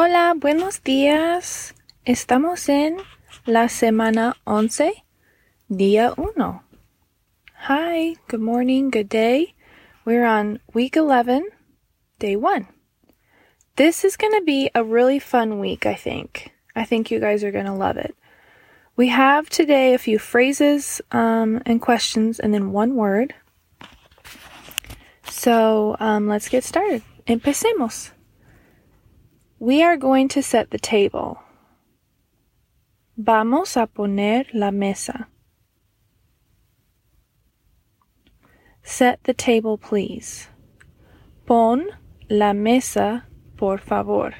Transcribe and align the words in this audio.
Hola, 0.00 0.34
buenos 0.36 0.84
días. 0.84 1.74
Estamos 2.04 2.68
en 2.68 2.98
la 3.46 3.68
semana 3.68 4.36
once, 4.44 5.04
día 5.68 6.14
uno. 6.16 6.62
Hi, 7.66 8.14
good 8.28 8.40
morning, 8.40 8.90
good 8.90 9.08
day. 9.08 9.56
We're 10.04 10.24
on 10.24 10.60
week 10.72 10.96
11, 10.96 11.48
day 12.20 12.36
one. 12.36 12.68
This 13.74 14.04
is 14.04 14.16
going 14.16 14.34
to 14.34 14.44
be 14.44 14.70
a 14.72 14.84
really 14.84 15.18
fun 15.18 15.58
week, 15.58 15.84
I 15.84 15.96
think. 15.96 16.52
I 16.76 16.84
think 16.84 17.10
you 17.10 17.18
guys 17.18 17.42
are 17.42 17.50
going 17.50 17.66
to 17.66 17.74
love 17.74 17.96
it. 17.96 18.14
We 18.94 19.08
have 19.08 19.50
today 19.50 19.94
a 19.94 19.98
few 19.98 20.20
phrases 20.20 21.02
um, 21.10 21.60
and 21.66 21.82
questions 21.82 22.38
and 22.38 22.54
then 22.54 22.70
one 22.70 22.94
word. 22.94 23.34
So 25.24 25.96
um, 25.98 26.28
let's 26.28 26.48
get 26.48 26.62
started. 26.62 27.02
Empecemos. 27.26 28.12
We 29.60 29.82
are 29.82 29.96
going 29.96 30.28
to 30.28 30.42
set 30.42 30.70
the 30.70 30.78
table. 30.78 31.42
Vamos 33.16 33.76
a 33.76 33.88
poner 33.88 34.46
la 34.54 34.70
mesa. 34.70 35.26
Set 38.84 39.24
the 39.24 39.34
table, 39.34 39.76
please. 39.76 40.46
Pon 41.44 41.88
la 42.30 42.52
mesa, 42.52 43.26
por 43.56 43.78
favor. 43.78 44.32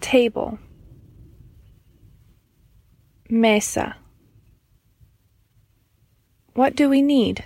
Table. 0.00 0.58
Mesa. 3.30 3.96
What 6.54 6.74
do 6.74 6.88
we 6.88 7.02
need? 7.02 7.44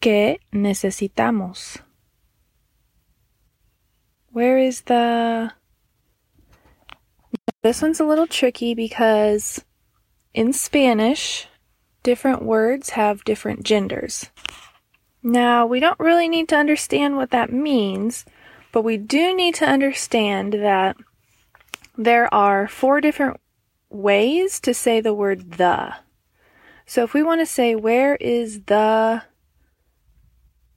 ¿Qué 0.00 0.38
necesitamos? 0.52 1.80
Where 4.36 4.58
is 4.58 4.82
the. 4.82 5.52
This 7.62 7.80
one's 7.80 8.00
a 8.00 8.04
little 8.04 8.26
tricky 8.26 8.74
because 8.74 9.64
in 10.34 10.52
Spanish, 10.52 11.48
different 12.02 12.42
words 12.42 12.90
have 12.90 13.24
different 13.24 13.62
genders. 13.62 14.26
Now, 15.22 15.64
we 15.64 15.80
don't 15.80 15.98
really 15.98 16.28
need 16.28 16.50
to 16.50 16.56
understand 16.56 17.16
what 17.16 17.30
that 17.30 17.50
means, 17.50 18.26
but 18.72 18.82
we 18.82 18.98
do 18.98 19.34
need 19.34 19.54
to 19.54 19.64
understand 19.64 20.52
that 20.52 20.98
there 21.96 22.28
are 22.34 22.68
four 22.68 23.00
different 23.00 23.40
ways 23.88 24.60
to 24.60 24.74
say 24.74 25.00
the 25.00 25.14
word 25.14 25.52
the. 25.52 25.94
So 26.84 27.04
if 27.04 27.14
we 27.14 27.22
want 27.22 27.40
to 27.40 27.46
say, 27.46 27.74
where 27.74 28.16
is 28.16 28.64
the 28.64 29.22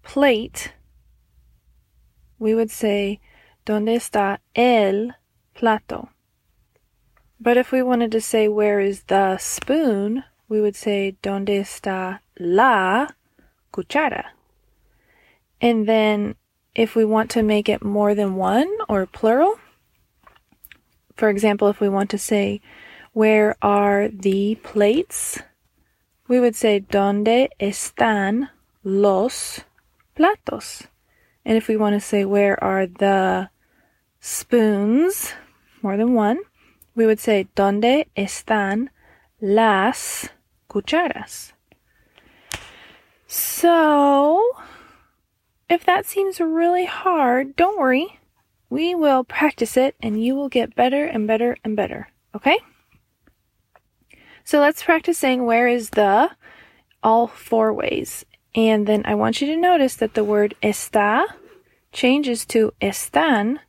plate, 0.02 0.72
we 2.40 2.56
would 2.56 2.72
say, 2.72 3.20
¿Dónde 3.66 3.96
está 3.96 4.40
el 4.56 5.14
plato? 5.54 6.10
But 7.40 7.58
if 7.58 7.72
we 7.72 7.82
wanted 7.82 8.12
to 8.12 8.22
say 8.22 8.48
where 8.48 8.80
is 8.80 9.04
the 9.04 9.38
spoon, 9.38 10.24
we 10.50 10.60
would 10.60 10.76
say 10.76 11.16
¿Dónde 11.24 11.60
está 11.60 12.20
la 12.38 13.08
cuchara? 13.72 14.26
And 15.62 15.88
then 15.88 16.36
if 16.76 16.96
we 16.96 17.06
want 17.06 17.30
to 17.32 17.44
make 17.44 17.70
it 17.70 17.84
more 17.84 18.16
than 18.16 18.36
one 18.36 18.70
or 18.88 19.06
plural, 19.06 19.60
for 21.16 21.30
example, 21.30 21.70
if 21.70 21.80
we 21.80 21.90
want 21.90 22.10
to 22.12 22.18
say 22.18 22.62
where 23.14 23.56
are 23.62 24.08
the 24.08 24.56
plates, 24.56 25.40
we 26.28 26.40
would 26.40 26.56
say 26.56 26.80
¿Dónde 26.80 27.50
están 27.60 28.50
los 28.84 29.62
platos? 30.16 30.88
And 31.50 31.58
if 31.58 31.68
we 31.68 31.78
want 31.78 31.96
to 31.96 32.00
say 32.00 32.26
where 32.26 32.64
are 32.64 32.86
the 32.86 33.50
spoons, 34.20 35.34
more 35.82 35.98
than 35.98 36.14
one, 36.14 36.38
we 36.94 37.08
would 37.08 37.20
say 37.20 37.48
¿Dónde 37.56 38.06
están 38.16 38.90
las 39.42 40.30
cucharas? 40.70 41.54
So, 43.26 44.40
if 45.68 45.84
that 45.86 46.06
seems 46.06 46.40
really 46.40 46.86
hard, 46.86 47.56
don't 47.56 47.80
worry. 47.80 48.20
We 48.70 48.94
will 48.94 49.24
practice 49.24 49.76
it 49.76 49.96
and 50.04 50.24
you 50.24 50.36
will 50.36 50.50
get 50.50 50.76
better 50.76 51.04
and 51.06 51.26
better 51.26 51.58
and 51.64 51.76
better. 51.76 52.10
Okay? 52.36 52.60
So 54.44 54.60
let's 54.60 54.84
practice 54.84 55.18
saying 55.18 55.44
where 55.44 55.68
is 55.68 55.90
the 55.90 56.30
all 57.02 57.26
four 57.26 57.74
ways. 57.74 58.24
And 58.54 58.86
then 58.86 59.02
I 59.06 59.16
want 59.16 59.42
you 59.42 59.48
to 59.48 59.58
notice 59.58 59.96
that 59.96 60.14
the 60.14 60.24
word 60.24 60.54
está 60.62 61.26
changes 61.92 62.46
to 62.46 62.74
están 62.82 63.60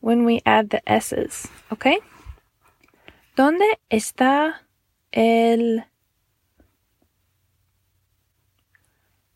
when 0.00 0.24
we 0.24 0.40
add 0.46 0.70
the 0.70 0.80
S's, 0.88 1.48
okay? 1.72 1.98
¿Dónde 3.36 3.78
está 3.90 4.62
el... 5.12 5.84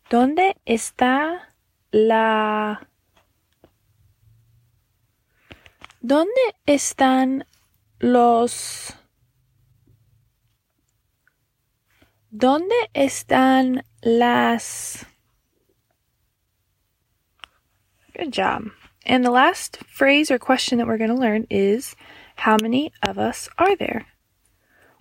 ¿Dónde 0.09 0.55
está 0.65 1.53
la... 1.91 2.87
¿Dónde 6.01 6.55
están 6.65 7.45
los... 7.99 8.93
¿Dónde 12.31 12.75
están 12.93 13.83
las... 14.01 15.05
Good 18.21 18.33
job. 18.33 18.69
And 19.03 19.25
the 19.25 19.31
last 19.31 19.79
phrase 19.87 20.29
or 20.29 20.37
question 20.37 20.77
that 20.77 20.85
we're 20.85 20.99
going 20.99 21.09
to 21.09 21.15
learn 21.15 21.47
is 21.49 21.95
How 22.35 22.55
many 22.61 22.93
of 23.01 23.17
us 23.17 23.49
are 23.57 23.75
there? 23.75 24.05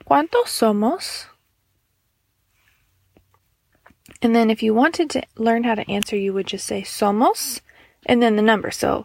¿Cuántos 0.08 0.48
somos? 0.48 1.26
And 4.22 4.34
then 4.34 4.48
if 4.48 4.62
you 4.62 4.72
wanted 4.72 5.10
to 5.10 5.22
learn 5.36 5.64
how 5.64 5.74
to 5.74 5.90
answer, 5.90 6.16
you 6.16 6.32
would 6.32 6.46
just 6.46 6.66
say 6.66 6.80
somos 6.80 7.60
and 8.06 8.22
then 8.22 8.36
the 8.36 8.42
number. 8.42 8.70
So, 8.70 9.04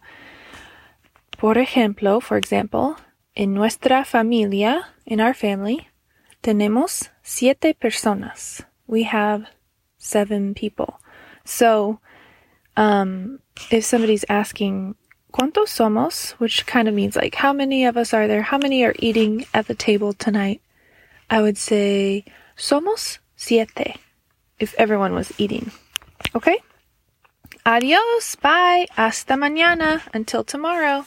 por 1.37 1.55
ejemplo, 1.55 2.23
for 2.23 2.37
example, 2.37 2.95
en 3.35 3.53
nuestra 3.53 4.05
familia, 4.05 4.87
in 5.05 5.19
our 5.19 5.33
family, 5.33 5.89
tenemos 6.41 7.09
siete 7.21 7.75
personas. 7.81 8.63
We 8.87 9.03
have 9.03 9.47
seven 9.97 10.53
people. 10.53 11.01
So, 11.43 11.99
um, 12.77 13.39
if 13.71 13.85
somebody's 13.85 14.25
asking, 14.29 14.95
¿Cuántos 15.35 15.67
somos? 15.67 16.31
Which 16.39 16.65
kind 16.65 16.87
of 16.87 16.93
means 16.93 17.17
like, 17.17 17.35
how 17.35 17.51
many 17.51 17.85
of 17.85 17.97
us 17.97 18.13
are 18.13 18.25
there? 18.25 18.41
How 18.41 18.57
many 18.57 18.85
are 18.85 18.95
eating 18.99 19.45
at 19.53 19.67
the 19.67 19.75
table 19.75 20.13
tonight? 20.13 20.61
I 21.29 21.41
would 21.41 21.57
say, 21.57 22.23
somos 22.55 23.19
siete, 23.35 23.97
if 24.59 24.73
everyone 24.75 25.13
was 25.13 25.33
eating. 25.37 25.71
Okay? 26.33 26.57
Adios. 27.65 28.35
Bye. 28.35 28.87
Hasta 28.91 29.33
mañana. 29.33 30.01
Until 30.13 30.45
tomorrow. 30.45 31.03